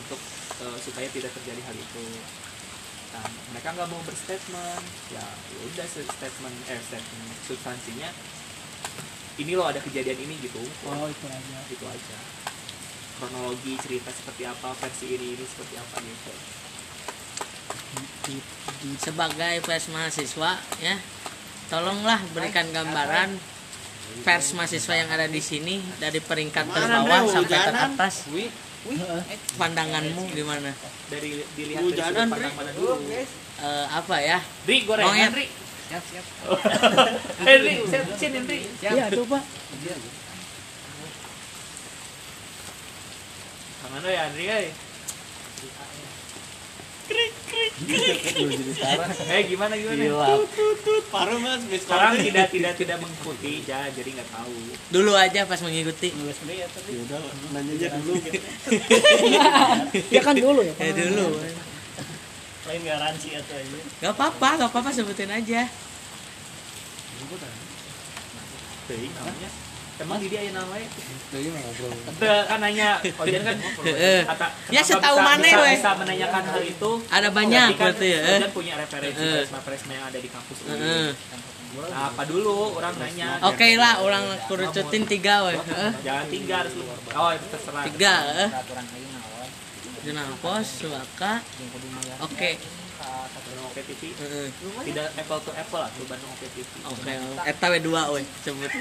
untuk 0.00 0.20
eh, 0.64 0.78
supaya 0.80 1.08
tidak 1.12 1.32
terjadi 1.36 1.60
hal 1.68 1.76
itu. 1.76 2.04
Nah 3.12 3.24
mereka 3.52 3.76
nggak 3.76 3.88
mau 3.92 4.00
berstatement. 4.08 4.84
Ya 5.12 5.24
ya 5.24 5.60
udah 5.68 5.86
statement 5.88 6.56
eh 6.68 6.80
statement 6.80 7.28
substansinya 7.44 8.08
ini 9.40 9.52
loh 9.56 9.66
ada 9.66 9.80
kejadian 9.80 10.18
ini 10.20 10.36
gitu. 10.44 10.60
Oh 10.86 11.06
itu 11.08 11.26
aja. 11.26 11.58
Gitu 11.66 11.84
aja. 11.88 12.16
Kronologi 13.16 13.76
cerita 13.80 14.12
seperti 14.12 14.42
apa 14.48 14.72
versi 14.76 15.06
ini 15.16 15.26
ini 15.36 15.44
seperti 15.44 15.74
apa 15.80 15.96
gitu. 16.04 16.32
Sebagai 19.00 19.54
pers 19.66 19.90
mahasiswa 19.90 20.50
ya, 20.78 20.96
tolonglah 21.68 22.20
berikan 22.36 22.68
gambaran 22.70 23.34
pers 24.22 24.54
mahasiswa 24.54 24.94
yang 24.94 25.10
ada 25.10 25.26
di 25.26 25.42
sini 25.42 25.82
dari 25.98 26.22
peringkat 26.22 26.70
terbawah 26.70 27.26
sampai 27.28 27.58
teratas. 27.58 28.28
Heeh. 28.30 29.22
Pandanganmu 29.60 30.32
gimana? 30.32 30.72
dari 31.10 31.42
dilihat 31.58 31.82
dari 31.90 32.14
pandang 32.30 32.54
mana 32.54 32.70
dulu? 32.72 32.96
Eh, 33.60 33.86
apa 33.90 34.16
ya? 34.22 34.38
Ri 34.64 34.88
gorengan 34.88 35.10
Monyet. 35.10 35.32
Ri 35.36 35.46
siap 35.90 36.04
siap. 36.06 36.26
Eh 37.50 37.56
Ri 37.66 37.74
siap 37.90 38.06
sini 38.14 38.38
Ri. 38.46 38.58
Iya 38.78 39.10
tuh 39.10 39.26
pak 39.26 39.42
Kamano 43.82 44.06
ya 44.06 44.30
Andri 44.30 44.46
eh 44.54 44.70
Eh 49.30 49.42
gimana 49.50 49.74
gimana? 49.74 50.02
Paruh 51.10 51.38
mas, 51.42 51.62
mis 51.66 51.82
Sekarang 51.82 52.22
tidak 52.22 52.54
tidak 52.54 52.72
tidak 52.78 52.96
mengikuti 53.02 53.66
ya 53.66 53.90
jadi 53.90 54.14
nggak 54.14 54.30
tahu. 54.30 54.54
Dulu 54.94 55.10
aja 55.18 55.42
pas 55.42 55.58
mengikuti. 55.58 56.14
Yaudah, 56.14 57.18
nanya 57.50 57.72
aja. 57.74 57.98
dulu. 57.98 58.14
ya 60.14 60.20
kan 60.22 60.38
dulu 60.38 60.62
ya 60.62 60.74
Ya 60.78 60.94
dulu. 60.94 61.26
Lain 62.70 62.86
garansi 62.86 63.34
atau 63.34 63.58
aja. 63.58 63.78
Gak 63.98 64.14
apa-apa, 64.14 64.48
gak 64.62 64.70
apa-apa 64.70 64.94
sebutin 64.94 65.26
aja. 65.26 65.66
Teuing 68.86 69.10
namanya. 69.10 69.50
Emang 69.98 70.22
di 70.22 70.30
dia 70.30 70.46
yang 70.46 70.54
namanya? 70.54 70.86
Jadi 71.34 71.50
ngobrol. 71.50 71.90
Ada 71.90 72.46
kan 72.46 72.58
nanya, 72.62 73.02
Ojan 73.02 73.42
kan 73.42 73.56
Heeh. 73.90 74.22
kata 74.30 74.46
Ya, 74.70 74.86
setahu 74.86 75.18
mana, 75.18 75.42
bisa, 75.42 75.58
weh. 75.66 75.74
bisa 75.82 75.90
menanyakan 75.98 76.42
hal 76.46 76.62
itu. 76.62 76.90
Ada 77.10 77.28
banyak 77.34 77.68
Berarti 77.74 78.06
kan 78.06 78.22
ya. 78.22 78.38
Ojan 78.38 78.52
punya 78.54 78.74
referensi 78.78 79.18
presma-presma 79.18 79.90
yang 79.90 80.06
ada 80.06 80.18
di 80.22 80.28
kampus. 80.30 80.58
Heeh. 80.70 81.06
Nah, 81.90 82.02
apa 82.14 82.22
dulu 82.22 82.78
orang 82.78 82.94
nanya? 83.02 83.28
Oke 83.50 83.74
lah, 83.74 83.98
orang 83.98 84.30
kurucutin 84.46 85.10
tiga 85.10 85.42
weh. 85.50 85.58
Heeh. 85.58 85.90
Jangan 86.06 86.26
tiga 86.30 86.54
harus 86.62 86.72
lu. 86.78 86.86
Oh, 86.86 87.30
itu 87.34 87.46
terserah. 87.50 87.82
Tiga, 87.90 88.14
eh. 88.46 88.48
Jurnal 90.00 90.32
pos, 90.40 90.64
suaka. 90.80 91.44
Oke. 92.24 92.56
Bandung 93.00 93.68
Oke. 93.68 93.80
Tidak 94.88 95.08
apple 95.16 95.40
to 95.44 95.50
apple 95.52 95.80
lah 95.80 95.90
Bandung 96.08 96.32
Oke. 96.32 96.48
Oke, 96.88 97.12
eta 97.44 97.66
we 97.68 97.78
dua 97.84 98.08
we 98.12 98.24
sebut. 98.40 98.72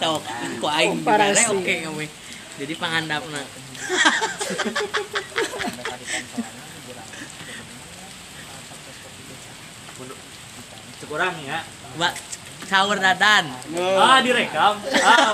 Sok 0.00 0.20
ku 0.60 0.66
aing 0.68 1.04
oke 1.04 1.74
kamu. 1.84 2.04
Jadi 2.56 2.72
pangandapna. 2.80 3.42
Sekurang 10.96 11.34
ya. 11.44 11.60
Mbak 12.00 12.12
sahur 12.66 12.96
dadan. 12.96 13.52
Ah, 14.00 14.18
direkam. 14.24 14.80
Ah. 15.04 15.32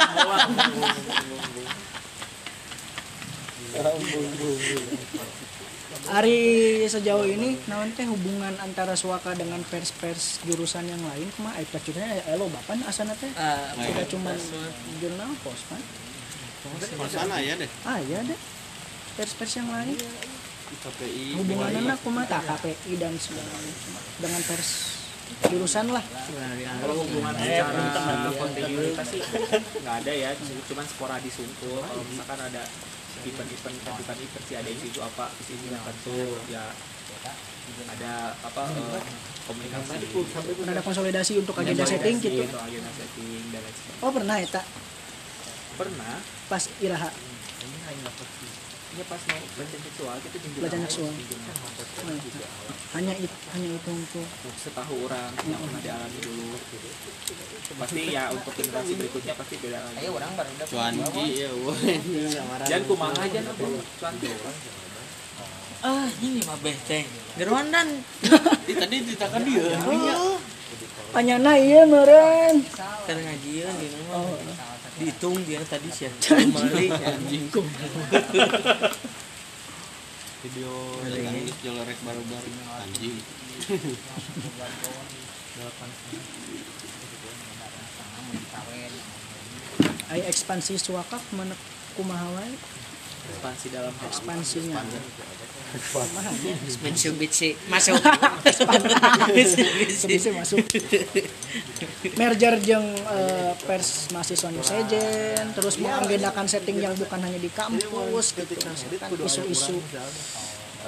Ari 6.12 6.38
sejauh 6.90 7.24
ini 7.24 7.54
naon 7.70 7.94
teh 7.94 8.04
hubungan 8.04 8.52
antara 8.58 8.98
suaka 8.98 9.32
dengan 9.38 9.62
pers-pers 9.70 10.42
jurusan 10.44 10.84
yang 10.88 10.98
lain? 10.98 11.28
Kumaha 11.38 11.62
eh 11.62 11.66
pers 11.68 11.86
elo 12.28 12.50
bapan 12.50 12.82
asana 12.84 13.14
teh? 13.16 13.30
Eh, 13.30 13.66
tidak 13.86 14.06
cuma 14.10 14.34
jurnal 14.98 15.30
pos 15.46 15.60
kan? 15.70 15.80
Di 16.82 17.08
sana 17.10 17.38
ya 17.38 17.54
deh. 17.54 17.70
ah 17.86 17.98
iya 18.02 18.18
deh. 18.26 18.38
Pers-pers 19.14 19.52
yang 19.62 19.68
lain? 19.70 19.96
KPI. 20.72 21.36
hubungannya 21.36 21.94
kumaha 22.00 22.24
tak 22.24 22.48
KPI 22.48 22.96
dan 22.96 23.12
macam 23.12 23.36
dengan 24.18 24.40
pers 24.48 24.70
jurusan 25.52 25.86
lah. 25.92 26.04
Kalau 26.80 26.94
hubungan 27.04 27.32
secara 27.36 28.30
kontinuitas 28.36 29.06
sih 29.12 29.20
nggak 29.84 29.96
ada 30.04 30.12
ya, 30.12 30.30
cuman 30.68 30.84
sporadis 30.88 31.36
unggul. 31.40 31.84
Kalau 31.84 32.04
misalkan 32.08 32.40
ada 32.40 32.62
event-event 33.26 33.76
event 33.78 34.18
event 34.20 34.44
sih 34.48 34.56
ada 34.58 34.68
isu 34.70 35.00
apa 35.02 35.24
isu 35.42 35.50
isu 35.54 35.66
tertentu 35.70 36.18
ya. 36.50 36.64
Ada 37.88 38.34
apa 38.42 38.62
eh, 38.74 39.02
komunikasi. 39.46 39.96
Ada 40.66 40.82
konsolidasi 40.82 41.32
untuk 41.38 41.54
agenda 41.56 41.86
setting 41.86 42.18
gitu. 42.18 42.42
untuk 42.42 42.62
agenda 42.62 42.90
setting 42.92 43.42
dan 43.54 43.60
lain 43.62 43.74
sebagainya. 43.74 44.02
oh 44.02 44.10
pernah 44.10 44.36
eta 44.42 44.62
Pernah. 45.72 46.14
Pas 46.52 46.62
iraha 46.84 47.08
ya 48.92 49.04
pas 49.08 49.22
mau 49.24 49.40
pelecehan 49.56 49.82
seksual 49.88 50.16
kita 50.20 50.36
jemput 50.36 50.60
Pelecehan 50.60 50.84
seksual. 50.84 51.12
Hanya 52.92 53.14
itu 53.16 53.36
hanya 53.56 53.68
itu 53.72 53.90
untuk 53.90 54.26
setahu 54.60 54.94
orang 55.08 55.32
yang 55.48 55.60
pernah 55.64 55.80
dialami 55.80 56.18
dulu 56.20 56.46
pasti 57.72 58.02
ya 58.12 58.28
untuk 58.28 58.52
generasi 58.52 58.92
berikutnya 59.00 59.32
pasti 59.32 59.54
beda 59.64 59.80
lagi 59.80 60.04
Cuanki 60.68 61.24
ya, 61.40 61.50
wah. 61.64 61.76
Ini 61.80 62.28
samaran. 62.28 62.66
dan 62.72 62.80
kumaha 62.84 63.16
aja 63.16 63.38
nanti 63.40 63.64
cuanki 63.96 64.28
ah 65.82 66.06
ini 66.22 66.40
mah 66.46 66.56
beh 66.62 66.76
teh 66.86 67.02
geruan 67.40 67.66
dan 67.74 67.88
tadi 68.78 68.96
ditakan 69.02 69.42
dia. 69.42 69.66
oh 70.14 70.38
Panyana 71.12 71.58
iya 71.60 71.82
meren. 71.84 72.64
keur 73.04 73.18
ngajian 73.18 73.72
di 73.76 73.86
nama 73.90 74.16
Oh. 74.16 74.38
Dihitung 75.02 75.34
dia 75.42 75.58
tadi 75.66 75.90
sih. 75.90 76.06
Kembali. 76.22 76.86
Anjing. 76.94 77.50
Video 80.46 80.74
tadi 81.02 81.50
jolorek 81.66 81.98
baru-baru 82.06 82.50
anjing. 82.78 83.18
Ai 90.12 90.22
ekspansi 90.30 90.78
suaka 90.78 91.18
mana 91.34 91.58
kumaha 91.98 92.30
wae? 92.38 92.54
Ekspansi 93.26 93.66
dalam 93.74 93.94
ekspansinya. 94.06 94.78
Mitsubishi 96.84 97.56
masuk 97.72 97.96
Bisa 100.04 100.30
masuk. 100.36 100.60
Merger 102.20 102.54
jeung 102.60 102.86
eh, 102.92 103.52
pers 103.64 104.12
mahasiswa 104.12 104.52
New 104.52 104.60
Sejen, 104.60 105.46
terus 105.56 105.80
mengagendakan 105.80 106.44
setting 106.44 106.76
yang 106.76 106.92
bukan 106.92 107.20
hanya 107.24 107.40
di 107.40 107.48
kampus 107.48 108.36
gitu. 108.36 108.52
Misalkan 108.52 109.10
isu-isu 109.24 109.80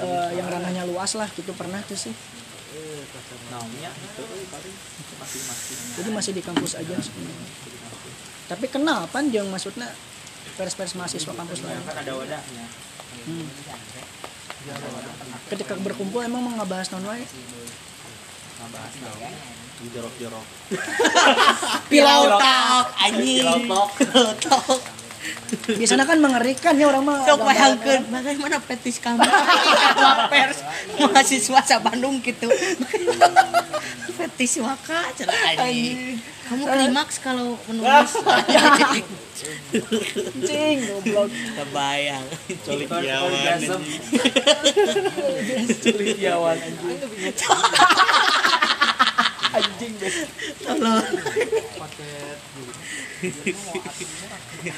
eh, 0.00 0.30
yang 0.36 0.46
ranahnya 0.52 0.84
luas 0.84 1.16
lah 1.16 1.28
gitu 1.32 1.56
pernah 1.56 1.80
tuh 1.88 1.96
sih. 1.96 2.14
Jadi 5.96 6.08
masih 6.12 6.32
di 6.36 6.42
kampus 6.44 6.76
aja 6.76 6.94
sebenarnya. 7.00 7.48
Tapi 8.44 8.66
kenapa 8.68 9.24
jeung 9.32 9.48
maksudnya 9.48 9.88
pers-pers 10.60 10.92
mahasiswa 10.92 11.32
kampus 11.32 11.64
lain? 11.64 11.80
kan 11.88 11.96
ada 12.04 12.12
wadahnya 12.12 12.66
Hmm. 13.24 13.48
Ketika 15.52 15.76
berkumpul 15.76 16.24
emang 16.24 16.40
mau 16.40 16.52
ngebahas 16.56 16.88
non 16.96 17.04
wae? 17.04 17.24
ngebahas 18.64 18.94
naon 19.04 19.34
jorok-jorok 19.84 20.46
pilotok 21.92 22.86
anjing. 23.04 23.44
Pilotok. 24.00 24.80
Biasanya 25.76 26.04
kan 26.08 26.18
mengerikan 26.20 26.72
ya 26.76 26.88
orang 26.88 27.04
mah. 27.04 27.20
sok 27.24 27.44
bayangkeun 27.44 28.02
bagaimana 28.08 28.56
petis 28.64 28.96
kamu? 29.00 29.20
Ketua 29.84 30.28
pers 30.32 30.58
mahasiswa 31.00 31.60
sa 31.64 31.76
Bandung 31.84 32.20
gitu 32.24 32.48
petis 34.14 34.62
waka 34.62 35.00
kamu 36.44 36.64
klimaks 36.68 37.18
kalau 37.18 37.58
menulis 37.66 38.12
Cing, 40.46 40.78
goblok. 40.86 41.26
kebayang 41.32 42.22
Colik 42.62 42.88
orgasm. 42.88 43.82
Culik 45.82 46.18
Yawan 46.22 46.56
anjing 49.54 49.92
deh. 49.98 50.14
tolong 50.66 51.06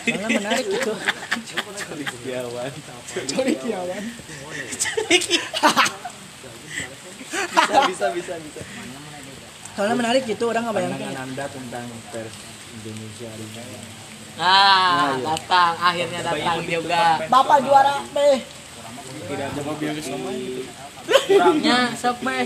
Malah 0.06 0.28
menarik 0.32 0.66
gitu. 0.68 0.92
Culik 1.84 2.10
Yawan 2.24 2.72
Colik 3.32 3.60
Yawan. 3.64 4.02
bisa 7.56 8.06
bisa 8.12 8.34
bisa 8.40 8.62
bisa 8.62 8.95
Soalnya 9.76 9.92
menarik 9.94 10.24
gitu 10.24 10.48
orang 10.48 10.64
ngebayangin. 10.64 11.12
anda 11.12 11.44
tentang 11.46 11.84
pers 12.08 12.32
Indonesia 12.74 13.28
hari 13.28 13.44
ini 13.46 13.90
nah 14.36 15.16
datang 15.16 15.72
akhirnya 15.78 16.20
datang 16.22 16.60
juga 16.62 17.24
Bapak 17.24 17.58
juara 17.62 18.04
deh. 18.06 18.36
tidak 19.26 19.48
coba 19.54 19.72
biar 19.74 19.96
sama 19.98 20.28
kurangnya 21.26 21.78
sok 21.94 22.18
meh 22.20 22.44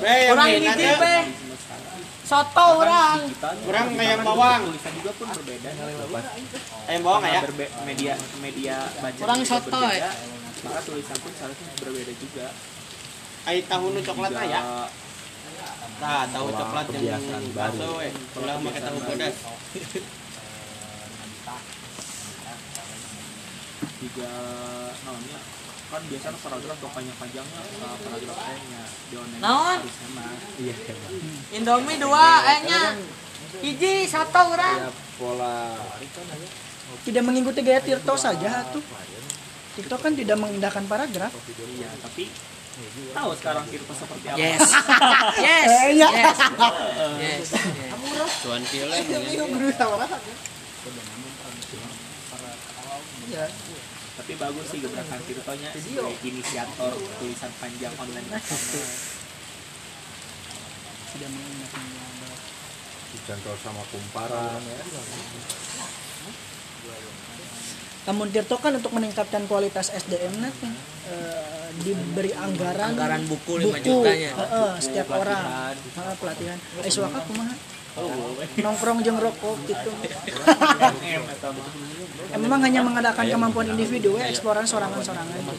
kurang 0.00 0.48
ini 0.50 0.64
ada. 0.66 0.92
be 0.96 1.16
soto 2.24 2.66
orang 2.80 3.20
Kurang 3.68 3.86
ayam 3.94 4.20
bawang. 4.22 4.60
tulisan 4.66 4.92
juga 4.96 5.12
pun 5.12 5.26
berbeda 5.30 5.68
Ayam 6.88 7.00
bawang 7.02 7.22
ya? 7.22 7.40
Media 7.84 8.14
media 8.40 8.76
baca 8.96 9.20
Kurang 9.20 9.40
soto, 9.44 9.80
ya? 9.86 10.08
maka 10.62 10.80
tulisan 10.82 11.16
pun 11.20 11.32
seharusnya 11.36 11.68
berbeda 11.78 12.12
juga 12.16 12.46
Ai 13.44 13.60
tahu 13.60 13.92
nu 13.92 14.00
coklat 14.00 14.32
ya? 14.42 14.60
Tah, 15.94 16.26
tahu 16.26 16.46
coklat 16.50 16.86
yang 16.98 17.22
bakso 17.54 17.88
we. 18.02 18.08
Ulah 18.38 18.56
make 18.58 18.80
tahu 18.82 18.98
pedas. 19.06 19.36
juga 24.04 24.30
naonnya 25.08 25.38
kan 25.88 26.02
biasanya 26.10 26.38
paragraf 26.42 26.76
tuh 26.82 26.90
panjang-panjangnya 26.90 27.60
uh, 27.80 27.96
paragraf 28.02 28.36
nya 28.68 28.82
di 29.08 29.14
online 29.16 29.40
Naon? 29.40 29.78
iya 30.60 30.74
Indomie 31.54 31.98
dua 32.02 32.42
nya 32.66 32.98
hiji 33.62 34.04
soto 34.10 34.42
orang 34.52 34.88
ya 34.88 34.90
pola 35.16 35.78
Tidak 37.04 37.24
mengikuti 37.24 37.64
gaya 37.64 37.80
Tirto 37.80 38.14
saja 38.14 38.64
tuh. 38.70 38.84
Tirto 39.74 39.96
kan 39.98 40.12
tidak 40.14 40.36
mengindahkan 40.36 40.84
paragraf. 40.84 41.32
iya 41.74 41.90
tapi 42.00 42.28
tahu 43.14 43.30
sekarang 43.38 43.64
Tirto 43.70 43.94
seperti 43.94 44.26
apa? 44.30 44.38
Yes. 44.38 44.66
Yes. 45.38 45.68
Iya. 45.94 46.08
yes. 46.10 46.38
Yes. 47.22 47.46
Yes. 47.46 47.48
Tuan 48.42 48.62
kile 48.66 48.98
tapi 54.14 54.32
bagus 54.38 54.66
sih 54.70 54.78
gebrakan 54.78 55.20
Tirtonya 55.26 55.74
sebagai 55.74 56.14
inisiator 56.22 56.92
tulisan 57.18 57.50
panjang 57.58 57.94
online. 57.98 58.28
Pertama 58.30 58.86
Tidak 61.14 61.30
mengindahkan 61.34 61.84
dicontoh 63.14 63.54
sama 63.58 63.82
kumparan. 63.90 64.62
Ya 64.62 64.78
Namun 68.06 68.26
Tirto 68.30 68.56
kan 68.62 68.72
untuk 68.78 68.92
meningkatkan 68.94 69.50
kualitas 69.50 69.90
SDM 69.90 70.34
kan, 70.40 70.72
eh, 71.10 71.43
diberi 71.82 72.30
anggaran 72.36 72.94
anggaran 72.94 73.22
buku 73.26 73.52
5 73.58 73.66
buku. 73.66 73.82
jutanya. 73.82 74.30
Heeh, 74.38 74.70
setiap 74.78 75.08
orang. 75.10 75.74
Heeh, 75.74 76.14
pelatihan. 76.20 76.58
Eh 76.84 76.92
suaka 76.92 77.18
kumaha? 77.26 77.54
Nongkrong 78.58 79.06
jeung 79.06 79.18
rokok 79.22 79.54
gitu. 79.70 79.90
Memang 82.42 82.60
hanya 82.66 82.82
mengadakan 82.82 83.26
kemampuan 83.30 83.70
individu 83.70 84.18
ya 84.18 84.26
eksploran 84.26 84.66
sorangan-sorangan. 84.66 85.38
Gitu. 85.38 85.54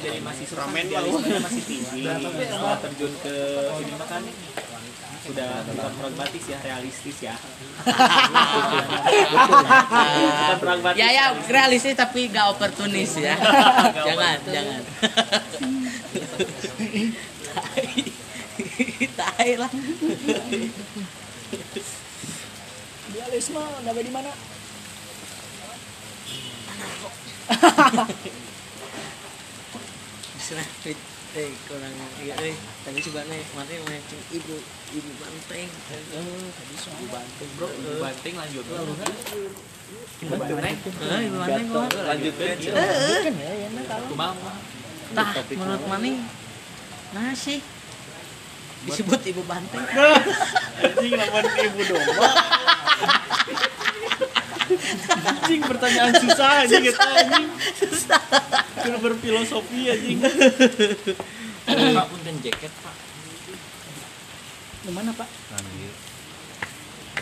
jadi 0.00 0.22
ramen 0.54 0.86
idealismenya 0.86 1.40
masih 1.42 1.62
tinggi. 1.66 2.06
Terjun 2.78 3.12
ke 3.26 3.34
ini 3.82 3.92
mah 3.98 4.06
sudah 5.30 5.62
bukan 5.62 5.94
pragmatis 5.94 6.44
ya 6.50 6.58
realistis 6.58 7.22
ya. 7.22 7.38
Bukan 9.30 10.58
pragmatis 10.58 10.98
ya 10.98 11.08
ya 11.14 11.30
realistis 11.46 11.94
tapi 11.94 12.26
gak 12.34 12.50
oportunis 12.50 13.14
ya. 13.14 13.38
Jangan 13.94 14.38
jangan. 14.42 14.82
Tai 19.20 19.50
lah. 19.54 19.70
Idealisme 23.10 23.62
dapat 23.86 24.02
di 24.02 24.10
mana? 24.10 24.30
Nah, 30.50 30.66
eh 31.30 31.50
kurang 31.70 31.94
iya 32.26 32.34
eh 32.42 32.58
tadi 32.82 32.98
coba 33.06 33.22
nih 33.30 33.38
mati 33.54 33.78
mancing 33.86 34.18
ibu 34.34 34.58
ibu 34.90 35.10
banteng 35.22 35.70
oh 36.18 36.42
tadi 36.50 36.74
soal 36.74 37.06
banteng 37.06 37.50
bro 37.54 37.70
Ibu 37.70 38.02
banting 38.02 38.34
lanjut. 38.34 38.64
Eh? 38.66 38.78
Ibu 40.26 41.36
banteng 41.38 41.66
kok? 41.70 41.86
lanjutkan 42.02 42.56
Kan 42.58 43.34
ya, 43.38 43.52
ya 43.62 43.68
nah, 43.74 43.84
kalau 43.86 44.06
kumaha 44.10 44.52
tah 45.14 45.30
menurut 45.54 45.84
maning 45.86 46.16
nah 47.14 47.30
sih. 47.34 47.62
Disebut 48.90 49.22
ibu 49.30 49.42
banteng 49.46 49.86
Anjing 50.82 51.14
lawan 51.14 51.46
ibu 51.46 51.80
domba. 51.94 52.58
Anjing 54.90 55.62
pertanyaan 55.62 56.14
susah 56.18 56.66
anjing 56.66 56.82
kita 56.82 57.04
anjing. 57.04 57.46
Kudu 58.82 58.98
berfilosofi 58.98 59.80
anjing. 59.90 60.18
Pak 61.70 62.06
punten 62.10 62.34
jaket 62.42 62.72
pak. 62.82 62.94
Di 64.80 64.90
mana 64.96 65.12
Pak? 65.12 65.28
nanti 65.28 65.88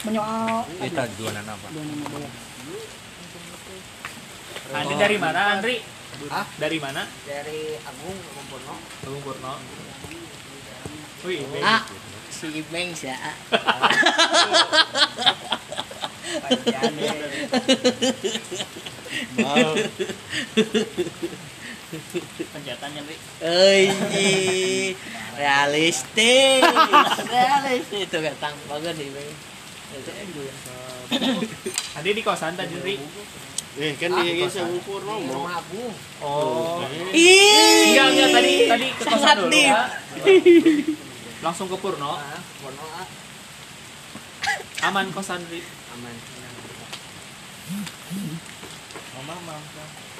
Menyoal. 0.07 0.63
Kita 0.79 1.05
jualan 1.19 1.43
apa? 1.43 1.67
Dua 1.75 1.83
nama 1.83 2.07
bola. 2.07 2.31
Andri 4.69 4.95
dari 4.95 5.17
mana 5.19 5.41
Andri? 5.59 5.77
Dari 6.57 6.79
mana? 6.79 7.03
Dari 7.27 7.61
Agung 7.83 8.17
Kumpono 8.33 8.75
Agung 9.05 9.23
Purno. 9.27 9.55
Wih, 11.27 11.43
ah 11.67 11.83
si 12.31 12.47
Ibeng 12.63 12.95
sih 12.95 13.11
ah. 19.45 19.75
pencetannya 22.53 23.01
Ri. 23.09 23.17
Euy, 23.41 24.93
realistis. 25.41 26.63
realistis 27.33 28.01
itu 28.05 28.19
kan 28.21 28.53
bagus 28.69 28.95
sih, 28.97 29.09
Bang. 29.09 29.31
Tadi 31.97 32.09
di 32.13 32.23
kosan 32.23 32.53
tadi 32.55 32.77
Ri. 32.85 32.97
Eh 33.79 33.95
kan 33.95 34.11
dia 34.11 34.35
geus 34.35 34.59
ukur 34.59 35.07
ngomong. 35.07 35.47
Oh. 36.19 36.83
Ih, 37.15 37.95
Enggak 37.95 38.07
enggak 38.11 38.29
tadi 38.35 38.53
tadi 38.67 38.87
ke 38.91 39.05
kosan 39.07 39.35
dulu. 39.39 39.55
ya. 39.55 39.83
Langsung 41.47 41.71
ke 41.71 41.77
Purno. 41.79 42.19
Aman 44.83 45.09
kosan 45.15 45.41
Ri. 45.49 45.78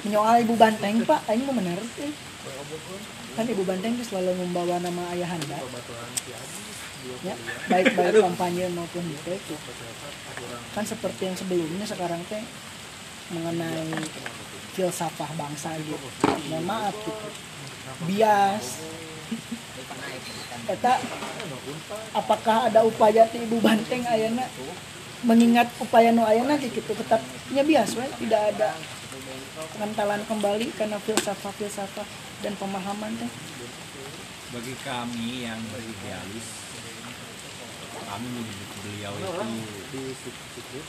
Menyoal 0.03 0.37
ibu 0.43 0.55
banteng 0.59 1.03
pak, 1.03 1.19
aing 1.27 1.43
mau 1.47 1.55
bener 1.55 1.79
eh. 1.79 2.13
Kan 3.35 3.45
ibu 3.47 3.63
banteng 3.63 3.95
tuh 3.99 4.05
selalu 4.11 4.31
membawa 4.43 4.79
nama 4.83 5.11
ayahanda. 5.15 5.59
Ya, 7.23 7.35
baik 7.71 7.95
baik 7.95 8.19
kampanye 8.19 8.67
maupun 8.75 9.03
itu. 9.07 9.35
Kan 10.75 10.83
seperti 10.83 11.31
yang 11.31 11.37
sebelumnya 11.39 11.87
sekarang 11.87 12.19
teh 12.27 12.43
mengenai 13.31 13.87
filsafah 14.75 15.31
bangsa 15.39 15.79
gitu. 15.79 16.07
Mohon 16.51 16.63
maaf 16.67 16.95
gitu. 16.95 17.27
Bias. 18.07 18.83
Eta 20.69 20.93
apakah 22.13 22.67
ada 22.69 22.83
upaya 22.85 23.25
ti 23.31 23.41
ibu 23.41 23.57
banteng 23.63 24.05
ayana 24.05 24.45
mengingat 25.25 25.67
upaya 25.79 26.11
nu 26.11 26.23
ayana 26.23 26.55
gitu. 26.59 26.81
Tetap 26.81 27.21
ya 27.51 27.63
bias 27.65 27.95
we 27.95 28.05
tidak 28.25 28.55
ada 28.55 28.75
pengentalan 29.75 30.21
kembali 30.27 30.71
karena 30.75 30.97
filsafah 31.03 32.07
dan 32.39 32.53
pemahaman 32.55 33.11
teh 33.19 33.31
bagi 34.49 34.73
kami 34.81 35.45
yang 35.45 35.61
beridealis 35.69 36.47
kami 38.09 38.27
menyebut 38.33 38.69
beliau 38.81 39.13
itu 39.93 40.81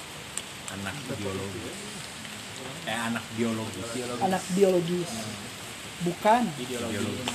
anak 0.73 0.97
biologis. 1.19 1.77
Eh 2.89 2.97
anak 2.97 3.25
biologis. 3.37 3.89
Anak 4.25 4.43
biologis. 4.57 5.11
Bukan. 6.07 6.43
Biologis. 6.57 7.29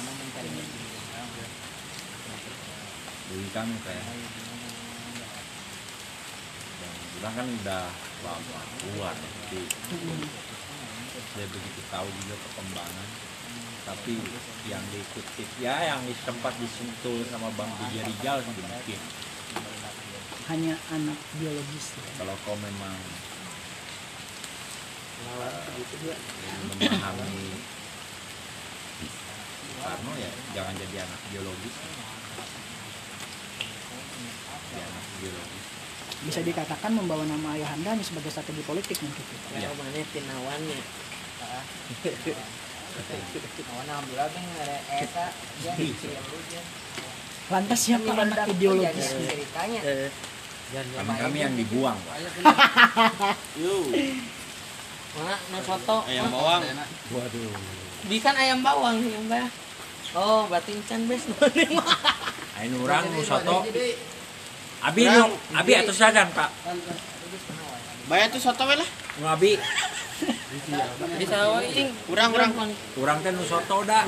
Bagi 3.25 3.49
kami 3.53 3.75
kayak 3.85 4.05
kita 7.25 7.41
kan 7.41 7.49
udah 7.49 7.89
lama 8.21 8.59
tua 8.85 9.09
jadi 9.17 9.65
saya 11.33 11.47
begitu 11.49 11.81
tahu 11.89 12.05
juga 12.21 12.37
perkembangan. 12.37 13.09
Tapi 13.81 14.13
yang 14.69 14.85
diikuti 14.93 15.41
ya 15.57 15.73
yang 15.89 16.05
sempat 16.21 16.53
disentuh 16.61 17.25
sama 17.33 17.49
Bang 17.57 17.73
Budi 17.81 17.97
Rijal 18.05 18.45
mungkin. 18.45 19.01
Hanya 20.53 20.77
anak 20.93 21.17
biologis. 21.41 21.97
Kalau 21.97 22.37
kau 22.45 22.53
memang 22.61 22.93
eh, 25.25 26.61
memahami 26.77 27.57
Soekarno 29.65 30.13
ya 30.21 30.29
jangan 30.53 30.77
jadi 30.77 31.09
anak 31.09 31.21
biologis. 31.33 31.73
Jadi 34.69 34.77
anak 34.77 35.05
biologis 35.25 35.64
bisa 36.25 36.41
dikatakan 36.41 36.91
membawa 36.91 37.21
nama 37.29 37.53
ayahanda 37.53 37.93
hanya 37.93 38.01
sebagai 38.01 38.33
strategi 38.33 38.65
politik 38.65 38.97
mungkin. 39.05 39.23
Iya. 39.53 39.69
Kalau 39.69 39.77
mana 39.77 40.01
tinawannya. 40.09 40.79
lantas 47.45 47.77
siapa 47.77 48.09
anak 48.17 48.49
ideologis 48.57 49.13
Eh, 49.85 50.09
kami 50.97 51.13
kami 51.13 51.37
yang 51.45 51.53
dibuang 51.53 51.93
Pak. 51.93 52.15
mana? 55.15 55.35
No 55.53 55.59
soto? 55.61 55.97
Ayam 56.09 56.27
bawang. 56.33 56.61
waduh. 57.13 57.53
Bikan 58.09 58.35
ayam 58.35 58.59
bawang 58.65 58.97
sih, 58.99 59.13
Mbak. 59.29 59.47
Oh, 60.15 60.47
berarti 60.49 60.73
can 60.89 61.05
bes. 61.05 61.27
Ain 62.59 62.71
urang 62.79 63.03
nu 63.11 63.19
soto 63.21 63.67
Abi 64.81 65.01
nu 65.05 65.25
Abi 65.53 65.71
atus 65.73 65.95
sadan 65.95 66.27
Pak 66.31 66.49
Bayar 68.05 68.29
tuh 68.29 68.37
soto 68.37 68.63
lah. 68.63 68.85
nu 69.17 69.25
Abi 69.25 69.57
Di 71.15 71.25
sawah 71.25 71.59
ini 71.59 71.89
Kurang 72.05 72.29
kurang. 72.31 72.51
urang 72.95 73.17
teh 73.19 73.31
nu 73.31 73.43
soto 73.43 73.83
dah 73.83 74.05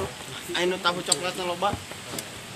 Anu 0.56 0.80
tahu 0.80 1.04
coklatnya 1.04 1.44
loba. 1.44 1.76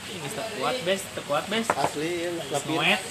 Ini 0.07 0.27
kuat 0.55 0.79
bes, 0.83 1.03
kuat 1.27 1.43
bes. 1.47 1.67
Asli 1.67 2.23
ya. 2.23 2.31
Lapir. 2.47 2.79
Noet. 2.79 3.01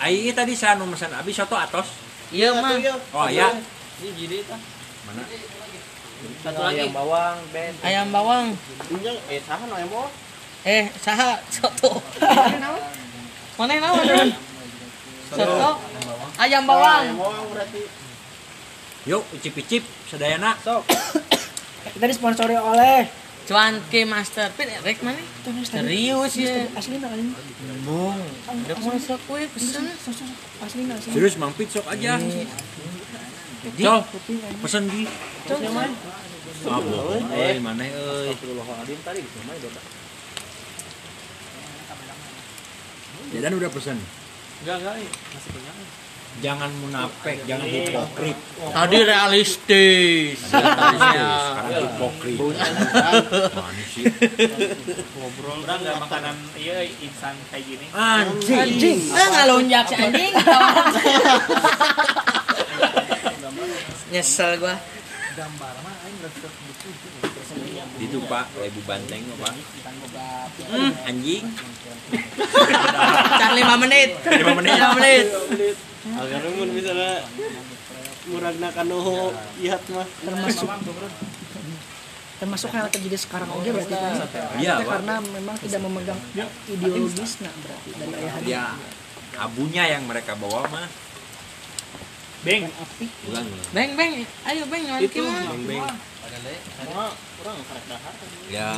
Ai 0.00 0.32
tadi 0.32 0.56
saya 0.56 0.76
nu 0.76 0.88
mesen 0.88 1.12
Abi 1.12 1.30
soto 1.30 1.52
atos 1.54 1.84
Iya, 2.32 2.56
mah. 2.56 2.72
oh 3.12 3.28
ya 3.28 3.52
Ini 4.00 4.08
jadi 4.16 4.36
itu. 4.40 4.56
mana 5.04 5.22
Satu 6.40 6.56
lagi. 6.56 6.80
Ayam 6.80 6.96
bawang, 6.96 7.36
bes. 7.52 7.74
Ayam 7.84 8.08
bawang. 8.08 8.46
Injang 8.88 9.18
eh 9.28 9.40
saha 9.44 9.64
no 9.68 9.76
ayam 9.76 9.90
bawang. 9.92 10.12
Eh, 10.64 10.88
saha 10.96 11.36
soto. 11.52 12.00
Mana 13.60 13.70
yang 13.76 13.84
naon? 13.84 14.32
Soto. 15.28 15.70
Ayam 16.40 16.64
bawang. 16.64 17.04
Ayam 17.04 17.20
bawang 17.20 17.46
berarti. 17.52 18.04
yuk 19.04 19.20
icip-icip 19.36 19.84
sedayana 20.08 20.56
kita 21.92 22.06
disponsori 22.08 22.56
oleh 22.56 23.04
Cuanki 23.44 24.08
Master. 24.08 24.48
Pin 24.56 24.72
rek 24.80 25.04
mana? 25.04 25.20
Serius 25.68 26.32
ya. 26.40 26.64
asli 26.72 26.96
nggak 26.96 27.12
ini 27.12 27.36
Bung. 27.84 28.16
Udah 28.48 28.76
masak 28.80 29.20
kue 29.28 29.44
pesen. 29.52 29.84
asli 30.64 30.88
sih 30.88 31.10
serius 31.12 31.36
Mang 31.36 31.52
Pit 31.52 31.68
sok 31.68 31.84
aja 31.92 32.16
Di. 32.16 32.48
Col, 33.84 34.00
pesen 34.64 34.88
di 34.88 35.04
Mabok, 36.64 37.20
euy 37.36 37.60
maneh 37.60 37.92
euy. 43.30 43.34
Jadan 43.38 43.52
udah 43.56 43.70
pesen. 43.72 43.98
Enggak, 44.62 44.76
enggak. 44.80 44.94
eh. 45.00 45.08
Masih 45.08 45.50
punya. 45.52 45.72
Jangan 46.34 46.66
munafik, 46.82 47.46
jangan 47.46 47.62
hipokrit. 47.62 48.34
Tadi 48.58 48.98
realistis. 49.06 50.34
Sekarang 50.50 51.78
hipokrit. 51.78 52.38
Mana 53.54 53.84
sih? 53.86 54.04
Ngobrol. 55.14 55.62
Orang 55.62 55.78
enggak 55.78 55.96
makanan 56.02 56.34
iya 56.58 56.82
instan 56.98 57.38
kayak 57.54 57.62
gini. 57.70 57.86
Anjing. 57.94 58.58
anjing 58.58 58.98
Ah 59.14 59.28
ngalunjak 59.30 59.84
si 59.86 59.94
anjing. 59.94 60.32
Nyesel 64.10 64.58
gua. 64.58 64.74
Itu 67.98 68.18
Pak, 68.26 68.46
ibu 68.54 68.80
banteng 68.86 69.22
Pak. 69.34 69.54
Hmm, 70.70 70.92
anjing. 71.04 71.44
Can 73.34 73.52
5 73.52 73.82
menit. 73.82 74.10
5 74.22 74.58
menit. 74.58 74.74
5 74.76 74.98
menit. 74.98 75.26
Agar 76.04 76.40
mun 76.52 76.68
misalnya 76.70 77.12
muragna 78.24 78.68
kanu 78.70 79.00
ihat 79.58 79.82
mah. 79.90 80.06
termasuk 80.18 80.68
termasuk 82.34 82.68
yang 82.72 82.88
terjadi 82.90 83.18
sekarang 83.20 83.48
oke 83.48 83.68
berarti 83.68 83.94
kan 83.94 84.16
Iya, 84.58 84.74
Pak. 84.80 84.90
karena 85.00 85.14
memang 85.22 85.56
tidak 85.60 85.80
memegang 85.80 86.20
ideologis 86.66 87.40
nah 87.40 87.52
berarti 87.52 87.90
dari 87.94 88.12
ayahanda 88.16 88.48
Ya, 88.48 88.64
abunya 89.38 89.84
yang 89.86 90.02
mereka 90.04 90.34
bawa 90.36 90.66
mah. 90.68 90.88
Beng. 92.44 92.68
api 92.68 93.06
Bukan. 93.24 93.44
Beng 93.72 93.96
beng, 93.96 94.20
ayo 94.44 94.62
beng 94.68 94.82
nyuan 94.84 95.00
Itu. 95.00 95.24
Beng 95.24 95.64
beng. 95.64 95.80
Semua 96.76 97.08
orang 97.40 97.56
karek 97.64 97.84
dahar. 97.88 98.14
Ya. 98.52 98.76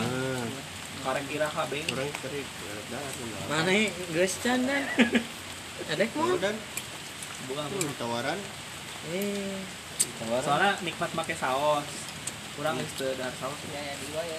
Karek 1.03 1.25
kira 1.27 1.51
ka 1.51 1.67
beng. 1.67 1.83
Orang 1.91 2.11
kerik. 2.23 2.47
Mana 3.51 3.75
geus 4.15 4.39
can 4.39 4.63
dan. 4.71 4.87
Adek 5.91 6.15
mah. 6.15 6.39
Dan 6.39 6.55
Bukan. 7.51 7.67
tawaran. 7.99 8.39
Eh, 9.11 9.59
Soalnya 10.43 10.79
nikmat 10.87 11.11
make 11.19 11.35
saus. 11.35 11.87
Kurang 12.55 12.79
geus 12.79 12.95
teu 12.95 13.11
dahar 13.19 13.35
saus. 13.35 13.59
Ya 13.75 13.83
ya 13.83 13.95
dua 13.99 14.23
ya. 14.23 14.39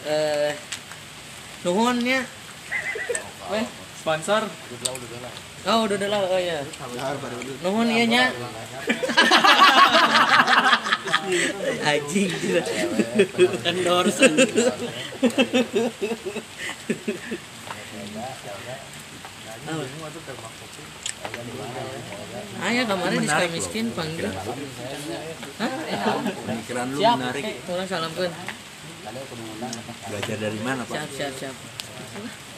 eh 0.06 0.54
nuhun 1.66 1.98
ya. 2.06 2.22
Weh, 3.50 3.66
Sponsor. 3.98 4.42
oh 5.66 5.78
udah 5.84 5.96
udah 5.98 6.08
lah, 6.08 6.20
oh 6.22 6.38
ya. 6.40 6.62
Dahar 6.94 7.16
baru 7.18 7.36
dulu. 7.42 7.58
Nuhun 7.66 7.90
ieu 7.90 8.06
nya. 8.06 8.30
Anjing. 11.90 12.30
Endorse. 13.66 14.26
Ah 22.60 22.70
ya 22.72 22.82
kemarin 22.84 23.20
di 23.20 23.48
Miskin 23.52 23.86
panggil. 23.92 24.28
Hah? 25.60 25.70
Pemikiran 26.48 26.86
lu 26.92 26.98
Siap. 27.00 27.16
menarik. 27.20 27.44
Ulah 27.68 27.86
salamkeun. 27.88 28.32
Belajar 30.08 30.36
dari 30.40 30.58
mana 30.60 30.82
pak? 30.84 30.94
Siap 30.96 31.10
siap 31.12 31.32
siap. 31.36 31.79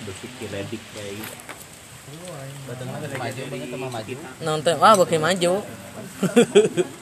Berpikir 0.07 0.48
redik 0.50 0.83
kayak 0.94 1.12
gitu. 1.18 1.37
Nonton 4.42 4.74
wah 4.78 4.92
beuki 4.98 5.18
maju. 5.18 5.52